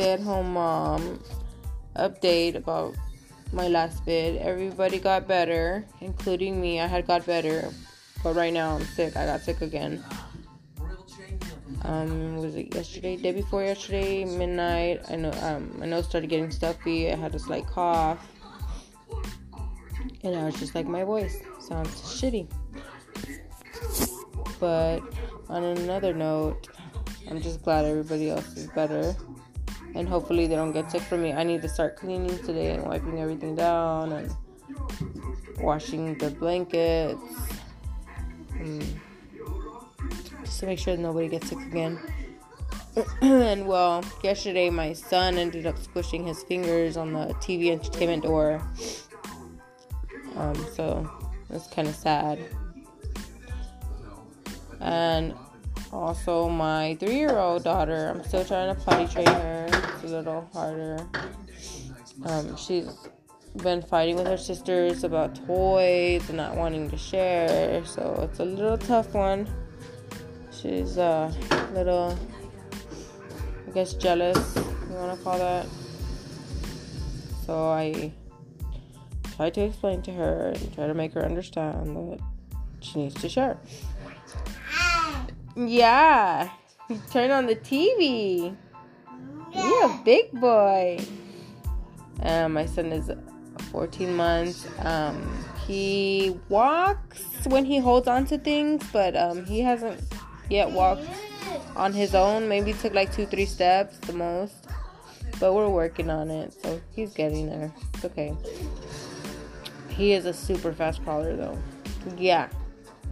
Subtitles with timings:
[0.00, 1.20] stay at home mom
[1.94, 2.94] update about
[3.52, 4.40] my last bid.
[4.40, 6.80] Everybody got better, including me.
[6.80, 7.68] I had got better,
[8.22, 9.14] but right now I'm sick.
[9.14, 10.02] I got sick again.
[11.82, 13.16] Um, was it yesterday?
[13.16, 15.02] Day before yesterday, midnight.
[15.10, 15.32] I know.
[15.42, 17.12] Um, my nose started getting stuffy.
[17.12, 18.26] I had a slight cough,
[20.24, 22.48] and I was just like, my voice sounds shitty.
[24.58, 25.00] But
[25.50, 26.68] on another note,
[27.28, 29.14] I'm just glad everybody else is better.
[29.94, 31.32] And hopefully they don't get sick from me.
[31.32, 34.34] I need to start cleaning today and wiping everything down and
[35.58, 37.20] washing the blankets.
[38.60, 38.80] Um,
[40.44, 41.98] just to make sure nobody gets sick again.
[43.20, 48.60] and well, yesterday my son ended up squishing his fingers on the TV entertainment door.
[50.36, 51.10] Um, so
[51.48, 52.38] that's kind of sad.
[54.80, 55.34] And
[55.92, 59.66] also, my three year old daughter, I'm still trying to potty train her.
[59.70, 60.98] It's a little harder.
[62.24, 62.86] Um, she's
[63.56, 68.44] been fighting with her sisters about toys and not wanting to share, so it's a
[68.44, 69.48] little tough one.
[70.52, 71.34] She's a
[71.72, 72.16] little,
[73.66, 75.66] I guess, jealous, you want to call that.
[77.46, 78.12] So I
[79.36, 82.20] try to explain to her and try to make her understand that
[82.80, 83.58] she needs to share.
[85.66, 86.50] Yeah.
[87.10, 88.56] Turn on the TV.
[89.54, 91.00] You're a big boy.
[92.22, 93.10] Um, my son is
[93.70, 94.66] 14 months.
[94.78, 100.00] Um, he walks when he holds on to things, but um, he hasn't
[100.48, 101.06] yet walked
[101.76, 102.48] on his own.
[102.48, 104.54] Maybe took like two, three steps the most.
[105.38, 107.72] But we're working on it, so he's getting there.
[107.94, 108.34] It's okay.
[109.88, 111.58] He is a super fast crawler, though.
[112.16, 112.48] Yeah.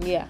[0.00, 0.26] Yeah.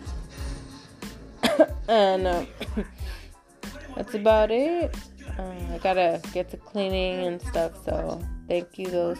[1.89, 2.45] And uh,
[3.97, 4.95] that's about it.
[5.39, 7.85] Uh, I gotta get to cleaning and stuff.
[7.85, 9.19] So thank you those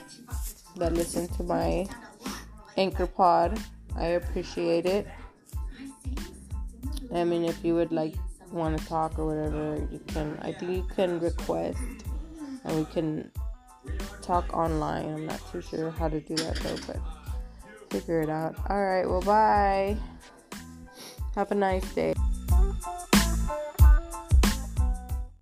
[0.77, 1.87] that listen to my
[2.77, 3.59] anchor pod.
[3.97, 5.07] I appreciate it.
[7.15, 8.15] I mean, if you would like
[8.51, 10.39] want to talk or whatever, you can.
[10.43, 11.79] I think you can request,
[12.65, 13.31] and we can
[14.23, 15.07] talk online.
[15.13, 17.01] I'm not too sure how to do that though, but
[17.91, 18.57] figure it out.
[18.69, 19.07] All right.
[19.07, 19.97] Well, bye.
[21.35, 22.15] Have a nice day.